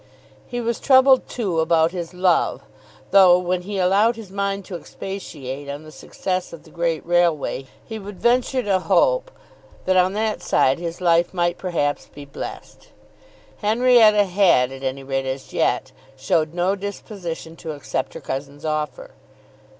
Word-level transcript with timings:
He 0.47 0.59
was 0.59 0.79
troubled 0.79 1.29
too 1.29 1.59
about 1.59 1.91
his 1.91 2.11
love, 2.11 2.63
though 3.11 3.37
when 3.37 3.61
he 3.61 3.77
allowed 3.77 4.15
his 4.15 4.31
mind 4.31 4.65
to 4.65 4.75
expatiate 4.75 5.69
on 5.69 5.83
the 5.83 5.91
success 5.91 6.51
of 6.51 6.63
the 6.63 6.71
great 6.71 7.05
railway 7.05 7.67
he 7.85 7.99
would 7.99 8.19
venture 8.19 8.63
to 8.63 8.79
hope 8.79 9.29
that 9.85 9.97
on 9.97 10.13
that 10.13 10.41
side 10.41 10.79
his 10.79 11.01
life 11.01 11.35
might 11.35 11.59
perhaps 11.59 12.07
be 12.07 12.25
blessed. 12.25 12.87
Henrietta 13.57 14.23
had 14.23 14.71
at 14.71 14.81
any 14.81 15.03
rate 15.03 15.27
as 15.27 15.53
yet 15.53 15.91
showed 16.17 16.55
no 16.55 16.75
disposition 16.75 17.55
to 17.57 17.73
accept 17.73 18.15
her 18.15 18.21
cousin's 18.21 18.65
offer. 18.65 19.11